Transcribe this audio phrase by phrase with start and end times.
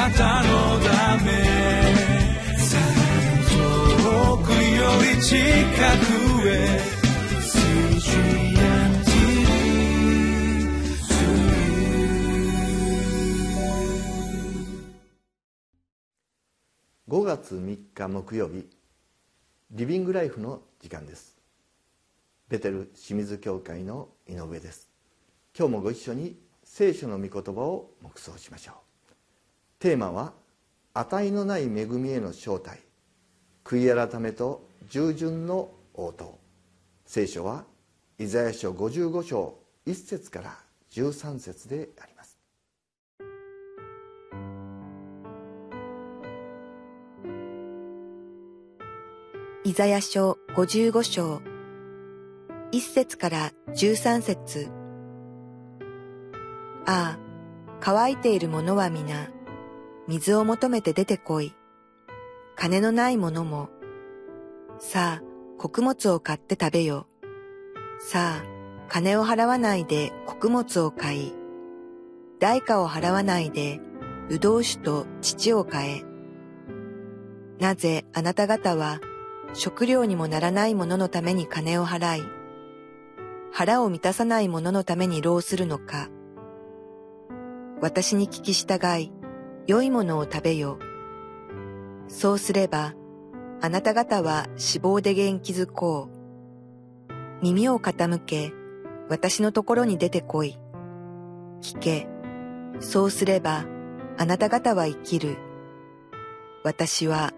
[0.00, 1.30] なたのため
[3.50, 6.80] 遠くより近くへ
[17.06, 18.70] 5月3日木曜日
[19.72, 21.36] リビングライフの時間です。
[22.48, 24.88] ベテル清水教会の井上です。
[25.54, 28.89] 今日もご一緒に聖書の御言葉を黙想しましょう。
[29.80, 30.32] テーマは
[30.94, 32.78] 値のない恵みへの招待
[33.64, 36.38] 悔い改めと従順の応答
[37.04, 37.64] 聖書は
[38.18, 40.56] イザヤ書55章1節から
[40.92, 42.38] 13節であります
[49.64, 51.42] イザヤ書55章
[52.72, 54.68] 1節から13節。
[56.86, 57.18] ああ、
[57.80, 59.28] 乾いている者は皆、
[60.08, 61.54] 水を求めて出てこい。
[62.56, 63.68] 金のない者も、
[64.78, 65.22] さあ、
[65.58, 67.06] 穀物を買って食べよ。
[67.98, 68.44] さあ、
[68.88, 71.34] 金を払わないで穀物を買い、
[72.38, 73.80] 代価を払わないで、
[74.28, 76.04] 葡萄酒と乳を買え。
[77.60, 79.00] なぜあなた方は
[79.52, 82.22] 食料にもならないもののために金を払い、
[83.52, 86.08] 腹を満たさないもののために労するのか。
[87.80, 89.12] 私に聞き従い、
[89.66, 90.78] 良いものを食べよ。
[92.08, 92.94] そうすれば、
[93.60, 96.08] あなた方は死亡で元気づこ
[97.08, 97.42] う。
[97.42, 98.52] 耳を傾け、
[99.08, 100.58] 私のところに出てこい。
[101.62, 102.08] 聞け。
[102.80, 103.66] そうすれば、
[104.16, 105.36] あなた方は生きる。
[106.64, 107.32] 私は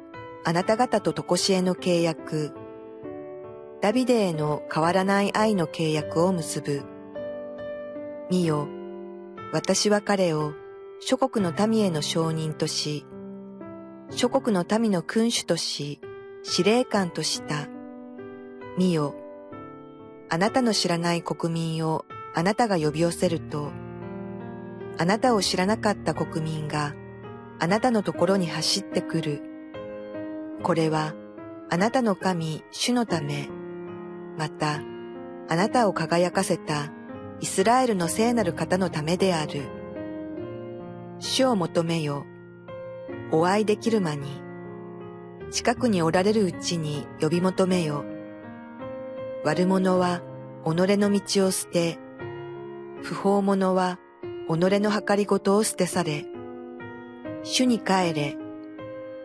[0.44, 2.52] あなた方ととこしえの契約、
[3.80, 6.82] ダビデへの変わらない愛の契約を結ぶ。
[8.30, 8.68] 見よ、
[9.52, 10.52] 私は彼を
[11.04, 13.04] 諸国の民への証人とし、
[14.10, 16.00] 諸国の民の君主とし、
[16.44, 17.66] 司令官とした。
[18.78, 19.16] 見よ、
[20.30, 22.04] あなたの知らない国民を
[22.34, 23.72] あなたが呼び寄せると、
[24.96, 26.94] あなたを知らなかった国民が
[27.58, 29.42] あなたのところに走ってくる。
[30.62, 31.14] これは
[31.68, 33.48] あなたの神、主のため、
[34.38, 34.80] また
[35.48, 36.92] あなたを輝かせた
[37.40, 39.81] イスラエルの聖なる方のためである。
[41.24, 42.26] 主を求めよ。
[43.30, 44.42] お会いできる間に。
[45.52, 48.04] 近くにおられるうちに呼び求めよ。
[49.44, 50.20] 悪者は
[50.64, 50.68] 己
[50.98, 51.96] の道を捨て、
[53.02, 54.00] 不法者は
[54.48, 56.26] 己の計りごとを捨てされ、
[57.44, 58.36] 主に帰れ。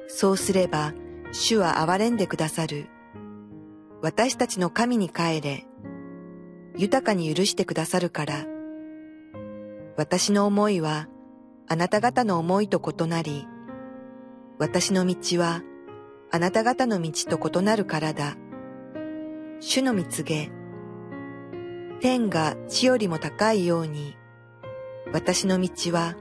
[0.08, 0.94] そうすれば、
[1.32, 2.86] 主は憐れんでくださる。
[4.04, 5.66] 私たちの神に帰れ。
[6.76, 8.46] 豊かに許してくださるから。
[9.98, 11.08] 私の思いは
[11.70, 13.46] あなた方の思いと異なり、
[14.58, 15.64] 私の道は
[16.32, 18.38] あなた方の道と異なるからだ。
[19.60, 20.50] 主の蜜げ。
[22.00, 24.16] 天が地よりも高いように、
[25.12, 26.16] 私の道は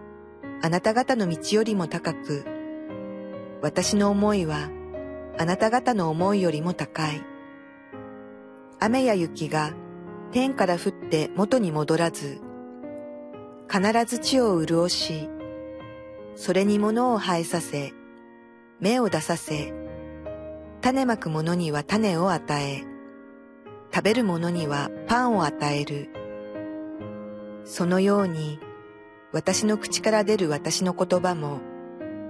[0.63, 2.45] あなた方の道よりも高く、
[3.63, 4.69] 私の思いは
[5.39, 7.23] あなた方の思いよりも高い。
[8.81, 9.75] 雨や雪が
[10.33, 12.41] 天から降って元に戻らず、
[13.71, 15.29] 必ず地を潤し、
[16.37, 17.93] それに物を生えさせ、
[18.79, 19.73] 芽を出させ、
[20.83, 22.85] 種まく者には種を与え、
[23.93, 26.11] 食べる者にはパンを与える。
[27.65, 28.61] そのように、
[29.33, 31.61] 私の口から出る私の言葉も、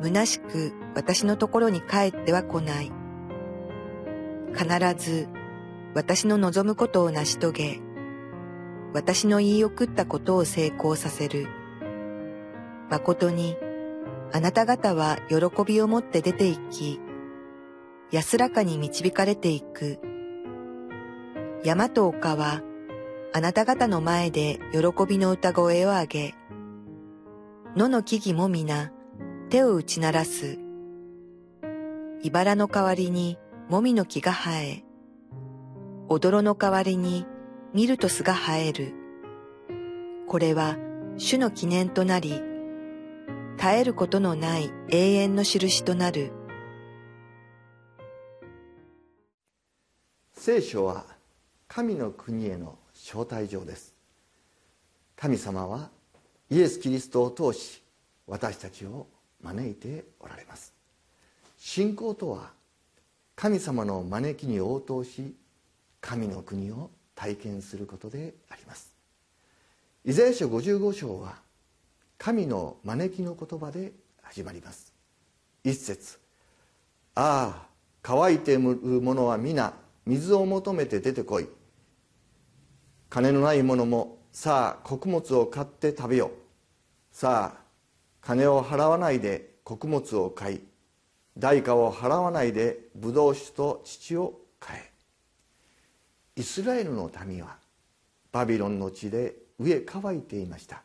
[0.00, 2.92] 虚しく私のところに帰っては来ない。
[4.54, 5.28] 必ず
[5.94, 7.80] 私の望むことを成し遂げ、
[8.94, 11.48] 私の言い送ったことを成功させる。
[12.88, 13.56] 誠に、
[14.32, 17.00] あなた方は喜びを持って出て行き、
[18.10, 19.98] 安らかに導かれていく。
[21.64, 22.62] 山と丘は、
[23.32, 26.34] あなた方の前で喜びの歌声を上げ、
[27.76, 28.92] 野の木々も皆、
[29.50, 30.58] 手を打ち鳴らす。
[32.22, 33.38] 茨の代わりに
[33.68, 34.84] もみの木が生え、
[36.08, 37.26] 踊の代わりに
[37.74, 38.94] ミルトスが生える。
[40.26, 40.76] これは
[41.16, 42.40] 主の記念となり、
[43.56, 46.32] 絶えることのない永遠の印となる。
[50.34, 51.04] 聖書は
[51.66, 53.96] 神の国への招待状です。
[55.16, 55.90] 神様は
[56.50, 57.82] イエス・キリストを通し
[58.26, 59.06] 私たちを
[59.42, 60.74] 招いておられます
[61.58, 62.52] 信仰とは
[63.34, 65.34] 神様の招きに応答し
[66.00, 68.94] 神の国を体験することであります
[70.04, 71.45] イザヤ書55章は
[72.18, 73.92] 神の招きの言葉で
[74.22, 74.92] 始まります。
[75.62, 76.18] 一節。
[77.14, 77.66] ああ
[78.02, 79.72] 乾いている者は皆
[80.04, 81.48] 水を求めて出てこい。
[83.08, 86.30] 金のない者もさあ穀物を買って食べよ
[87.10, 87.60] さあ
[88.20, 90.60] 金を払わないで穀物を買い。
[91.38, 96.40] 代価を払わないでブドウ酒と乳を買え。
[96.40, 97.56] イスラエルの民は
[98.32, 100.82] バビロンの地で植え乾いていました。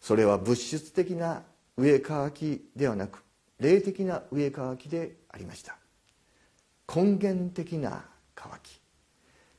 [0.00, 1.42] それは物質的な
[1.76, 3.22] 植え乾きではなく
[3.58, 5.76] 霊的な植え乾きでありました。
[6.94, 8.04] 根源的な
[8.34, 8.80] 乾き。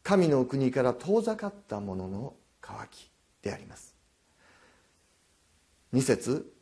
[0.04, 3.10] 神の国から遠ざかったものの乾き
[3.42, 3.96] であります。
[5.94, 6.54] 2節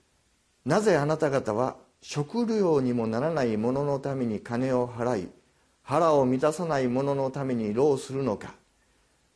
[0.65, 5.29] なぜあなた方は食料にもならないもののために金を払い
[5.83, 8.55] 腹を満たさないもののために労するのか。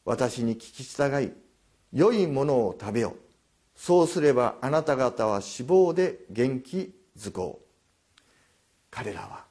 [0.06, 1.32] 私に聞き従い
[1.94, 3.16] 良いものを食べよ
[3.80, 8.22] そうすればあなた方は死亡で元気づこう。
[8.92, 9.46] 彼らは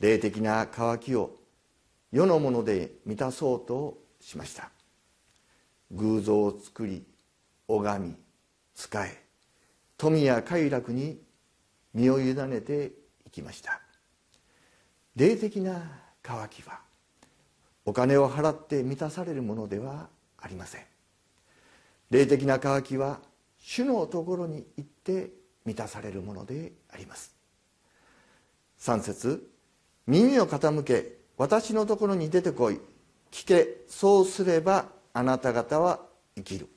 [0.00, 1.36] 霊的な渇きを
[2.10, 4.72] 世のもので満たそうとしました。
[5.92, 7.04] 偶像を作り
[7.68, 8.16] 拝み
[8.74, 9.22] 仕え
[9.96, 11.20] 富や快楽に
[11.94, 12.90] 身を委ねて
[13.28, 13.80] いきました。
[15.14, 15.88] 霊的な
[16.20, 16.80] 渇きは
[17.84, 20.82] お金を払って満たされるものではありません。
[22.10, 23.20] 霊的な渇きは
[23.68, 25.32] 主のところに行って
[25.64, 27.34] 満たされるものであります。
[28.78, 29.50] 3節
[30.06, 32.80] 耳を傾け私のところに出てこい。
[33.32, 35.98] 聞けそうすればあなた方は
[36.36, 36.68] 生きる。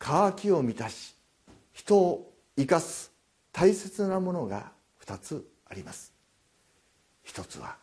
[0.00, 1.14] 渇きを満たし
[1.72, 3.12] 人を生かす
[3.52, 4.72] 大切なものが
[5.06, 6.12] 2つあります。
[7.22, 7.76] 一つは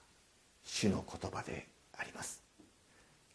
[0.63, 2.43] 主の言葉であります。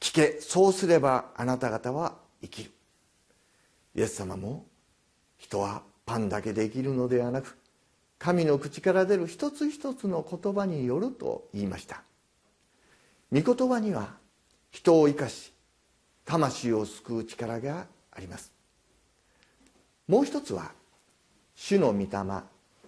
[0.00, 2.75] 聞けそうすればあなた方は生きる。
[3.96, 4.66] イエス様も
[5.38, 7.58] 人はパンだけで生きるのではなく
[8.18, 12.02] 神の口から出る一つ一つの言葉によると言いました。
[13.32, 14.14] 御言葉には
[14.70, 15.52] 人を生かし
[16.24, 18.52] 魂を救う力があります。
[20.06, 20.72] もう一つは
[21.54, 22.08] 主の御霊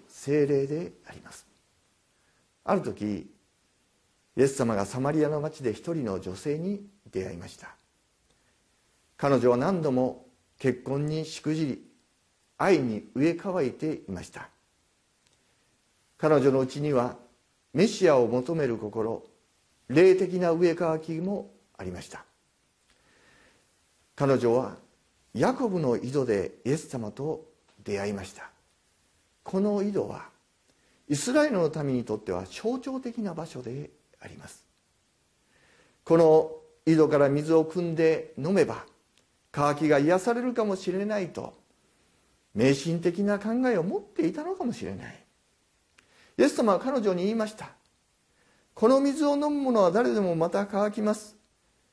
[0.09, 1.47] 精霊であります。
[2.65, 3.31] ある時
[4.37, 7.75] イエス様がサマリアの町で一人の女性に出会いました。
[9.17, 10.28] 彼女は何度も
[10.59, 11.85] 結婚にしくじり
[12.57, 14.49] 愛に植え替えていました。
[16.17, 17.17] 彼女のうちには
[17.73, 19.23] メシアを求める心
[19.89, 22.25] 霊的な植え替きもありました。
[24.17, 24.77] 彼女は
[25.33, 27.45] ヤコブの井戸でイエス様と
[27.85, 28.51] 出会いました。
[29.45, 30.29] この井戸は
[31.09, 33.91] イスラエルの民にとっては象徴的な場所で
[34.21, 34.65] あります。
[36.05, 36.51] この
[36.85, 38.85] 井戸から水を汲んで飲めば
[39.51, 41.55] 渇きが癒されるかもしれないと
[42.55, 45.25] 迷信的な考えを持っていたのかもしれない。
[46.39, 47.71] イエス様は彼女に言いました。
[48.75, 51.37] この水を飲む者は誰でもまた乾きます。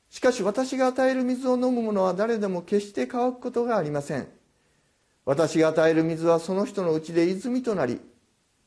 [0.08, 4.28] しかし私が与える水を飲む者は誰でも決して乾くことがありません。
[5.24, 8.00] 私が与える水はその人のうちで泉となり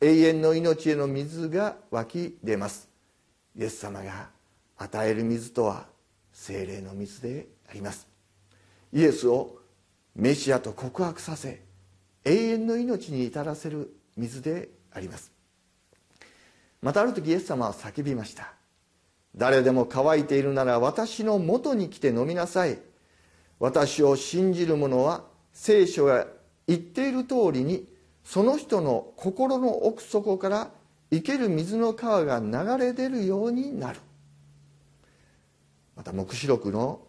[0.02, 2.90] 永遠の命への水が湧き出ます。
[3.56, 4.30] イエス様が
[4.78, 5.86] 与える水とは
[6.34, 8.09] 精霊の水であります。
[8.92, 9.60] イエスを
[10.16, 11.64] メシアと告白させ
[12.26, 15.32] 永遠の命に至らせる水であります。
[16.82, 18.54] またある時イエス様は叫びました。
[19.36, 22.80] 誰でも乾いているなら私のもとに来て飲みなさい。
[23.60, 26.28] 私を信じる者は聖書が
[26.68, 27.88] 言っている通りに
[28.24, 30.72] その人の心の奥底から
[31.12, 34.00] 生ける水の川が流れ出るようになる。
[35.96, 37.02] また黙示録の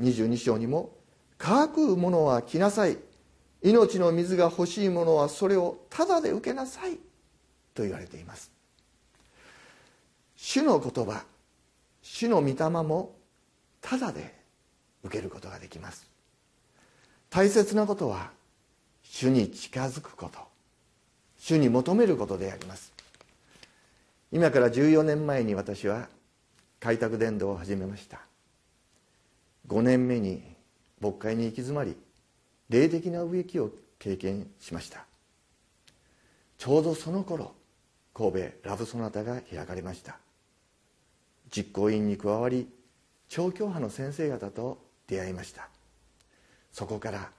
[0.00, 0.96] 22章にも
[1.38, 2.98] 「乾くものは来なさい。
[3.62, 6.98] 命の水が欲しい者はそれをただで受けなさい」
[7.74, 8.50] と言われています。
[10.36, 11.24] 主の言葉
[12.02, 13.16] 主の御霊も
[13.80, 14.34] ただで
[15.02, 16.08] 受けることができます。
[17.30, 18.30] 大切なことは
[19.02, 20.38] 主に近づくこと。
[21.38, 22.92] 主に求めることであります。
[24.32, 26.08] 今から14年前に私は
[26.80, 28.20] 開拓伝道を始めました。
[29.68, 30.57] 5年目に
[31.00, 31.96] 牧会に行き詰まり
[32.68, 35.04] 霊的な植木を経験しました。
[36.56, 37.52] ちょうどその頃
[38.14, 40.18] 神戸ラブソナタが開かれました。
[41.50, 42.68] 実行委員に加わり
[43.28, 45.68] 調教派の先生方と出会いました。
[46.72, 47.30] そこから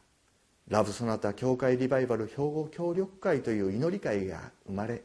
[0.67, 5.01] ラブソナタ教会リバイバル兵庫協力会という祈り会が生まれ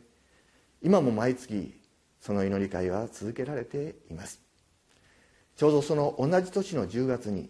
[0.82, 1.80] 今も毎月
[2.20, 4.40] その祈り会は続けられています。
[5.56, 7.48] ちょうどその同じ年の10月に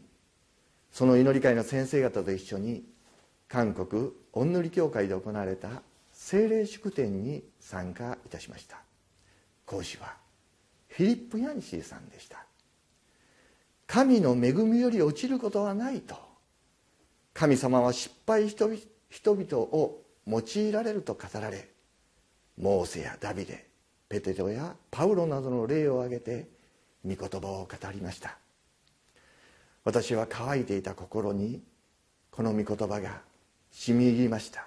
[0.95, 2.85] その祈り会の先生方と一緒に
[3.49, 5.83] 韓国御塗教会で行われた
[6.13, 8.81] 聖霊祝典に参加いたしました。
[9.67, 10.15] 講師は
[10.87, 12.47] フィリップ・ヤンシーさんでした。
[13.89, 16.15] 神の恵みより落ちることはないと。
[17.33, 21.71] 神様は失敗人々を用いられると語られ
[22.57, 23.67] モーセやダビデ
[24.09, 26.47] ペテロやパウロなどの例を挙げて
[27.05, 28.39] 御言葉を語りました。
[29.85, 31.63] 私は乾いていた心に
[32.31, 33.21] この御言葉が
[33.71, 34.67] 染み入りました。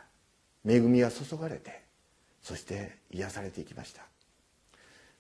[0.65, 1.81] 恵みが注がれて
[2.41, 4.03] そして癒されていきました。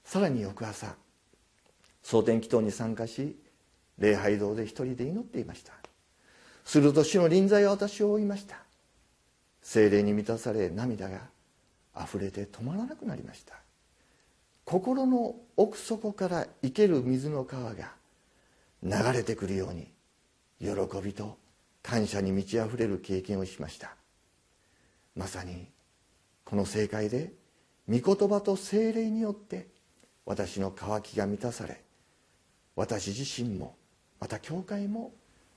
[0.03, 0.95] さらに翌朝
[2.03, 3.35] 蒼天祈祷に参加し
[3.97, 5.73] 礼拝堂で一人で祈っていました。
[6.63, 8.57] すると主の臨在は私を追いました。
[9.61, 11.21] 精霊に満たされ涙が
[11.99, 13.55] 溢れて止まらなくなりました。
[14.63, 17.91] 心の奥底から生ける水の川が
[18.83, 19.91] 流れてくるように
[20.59, 20.69] 喜
[21.03, 21.37] びと
[21.81, 23.95] 感謝に満ち溢れる経験をしました。
[25.15, 25.67] まさに
[26.45, 27.33] この正解で
[27.89, 29.67] 御言葉と精霊によって
[30.25, 31.81] 私の渇きが満たされ
[32.75, 33.75] 私自身も
[34.19, 35.11] また教会も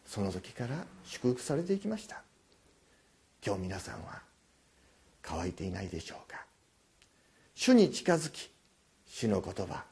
[0.07, 2.23] その時から祝福されていきました。
[3.45, 4.23] 今日皆さんは
[5.23, 6.45] 乾いていないでしょうか。
[7.55, 8.50] 主に近づき
[9.07, 9.85] 主の言葉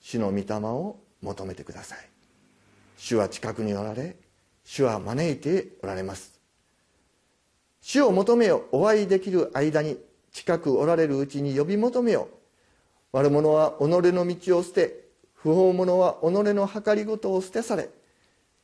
[0.00, 2.13] 主の御霊を求めてください。
[2.96, 4.16] 主は近くにおられ
[4.64, 6.40] 主は招いておられます。
[7.80, 9.98] 主を求めよお会いできる間に
[10.32, 12.28] 近くおられるうちに呼び求めよ。
[13.12, 17.90] 悪者は己の道を捨て不法者は己の計りごとを捨てされ。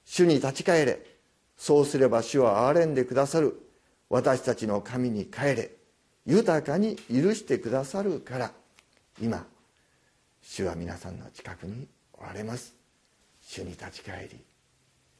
[0.04, 0.98] 主に立ち返れ。
[1.58, 3.60] そうすれば主は憐れんでくださる。
[4.08, 5.70] 私たちの神に帰れ。
[6.24, 8.52] 豊かに許してくださるから。
[9.20, 9.46] 今
[10.42, 12.79] 主は皆さんの近くにおられます。
[13.52, 14.38] 主に立ち返り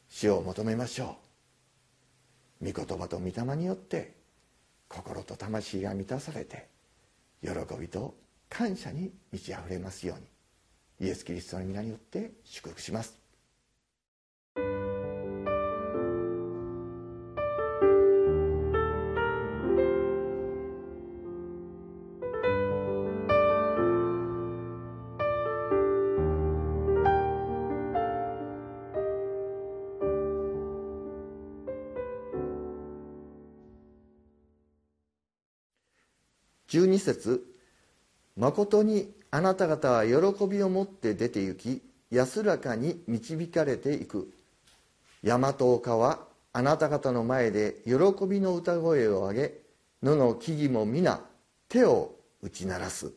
[0.08, 1.16] 主を求めましょ
[2.62, 2.72] う。
[2.72, 4.14] 御言葉と御霊によって
[4.86, 6.68] 心と魂が満たされて
[7.42, 8.14] 喜びと
[8.48, 13.19] 感謝に満ち溢れますようにイエス・キリストの皆によって祝福します。
[36.70, 37.44] 12節。
[38.36, 44.32] 誠にあなた方は喜びを持って出て行き安らかに導かれていく。
[45.22, 46.20] 大和丘は
[46.52, 47.92] あなた方の前で喜
[48.26, 49.54] びの歌声を上げ
[50.02, 51.20] 野の木々も皆
[51.68, 53.12] 手を打ち鳴らす。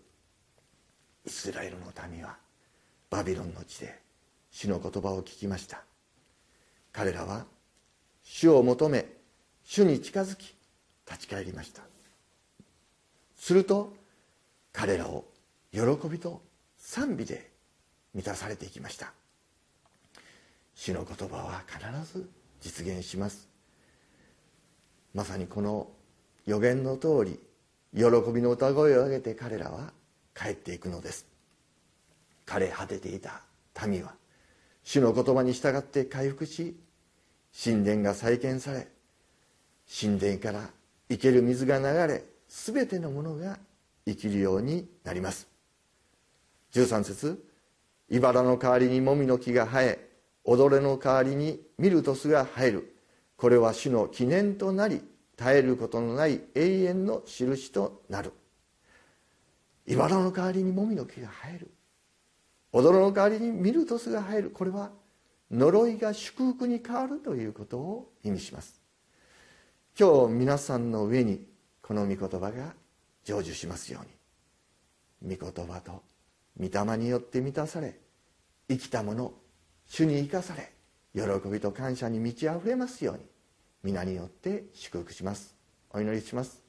[1.26, 2.36] イスラエルの民は
[3.10, 4.00] バビロンの地で
[4.52, 5.84] 主の言葉を聞きました。
[6.92, 7.46] 彼らは
[8.24, 9.06] 主を求め
[9.64, 10.56] 主に近づき
[11.08, 11.84] 立ち返りました。
[13.44, 13.94] すると
[14.72, 15.26] 彼らを
[15.74, 16.42] 喜びと
[16.78, 17.52] 賛美で
[18.14, 19.12] 満たされていきました。
[20.76, 22.30] 主の言葉は必ず
[22.62, 23.50] 実現します。
[25.14, 25.90] まさにこの
[26.46, 27.40] 予言の通り
[27.94, 29.92] 喜びの歌声を上げて彼らは
[30.34, 31.26] 帰っていくのです。
[32.46, 33.42] 枯れ果てていた
[33.86, 34.14] 民は
[34.86, 36.78] 主の言葉に従って回復し
[37.62, 38.88] 神殿が再建され
[40.00, 40.70] 神殿から
[41.10, 42.33] 生ける水が流れ
[42.66, 43.58] 全てのものが
[44.06, 45.48] 生きるようになります。
[46.74, 47.44] 13節
[48.10, 50.10] 茨の代わりにもみの木が生え
[50.44, 52.96] 踊れの代わりにミルトスが生える。
[53.38, 55.02] これは主の記念となり
[55.36, 58.32] 絶えることのない永遠の印となる。
[59.88, 61.72] 茨の代わりにもみの木が生える。
[62.72, 64.52] 踊れの代わりにミルトスが生える。
[64.52, 64.92] これは
[65.50, 68.80] 呪いが祝福に変わるということを意味します。
[70.00, 71.53] 今日皆さんの上に
[71.84, 72.74] この御言葉が
[73.24, 74.00] 成就しますよ
[75.22, 75.38] うに。
[75.38, 76.02] 御言葉と
[76.60, 77.98] 御霊によって満たされ
[78.68, 79.34] 生きたもの
[79.88, 80.74] 主に生かされ
[81.14, 83.22] 喜びと感謝に満ち溢れますように
[83.84, 85.56] 皆によって祝福します。
[85.92, 86.62] お祈りします。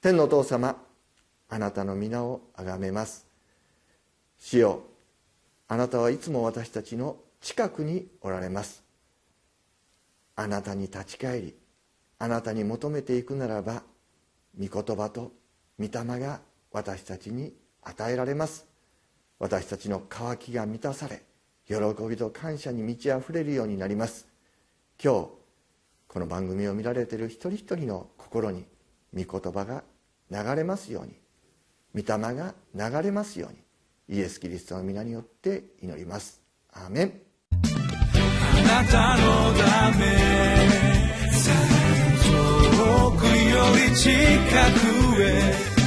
[0.00, 0.76] 天のお父様
[1.48, 3.26] あなたの皆をあがめます。
[4.38, 4.82] 主よ
[5.66, 8.82] あなたはいつも私たちの近くにおられます。
[10.36, 11.54] あなたに立ち返り
[12.18, 13.82] あなたに求めていくならば
[14.58, 15.32] 御言葉と
[15.78, 16.40] 御霊が
[16.72, 18.66] 私たちに与えられます。
[19.38, 21.22] 私たちの渇きが満たされ
[21.66, 21.76] 喜
[22.08, 24.26] びと感謝に満ち溢れるようになります。
[25.02, 25.28] 今日
[26.08, 28.64] この番組を見られている一人一人の心に
[29.14, 29.84] 御言葉が
[30.30, 31.14] 流れますように
[31.94, 36.42] 御霊が流れますようにイエス・キリストの皆によって祈ります。
[36.72, 37.20] アーメン。
[37.52, 41.87] あなたのため
[43.76, 44.10] り近
[45.14, 45.78] くへ。